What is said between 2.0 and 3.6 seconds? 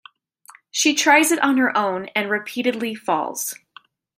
and repeatedly falls.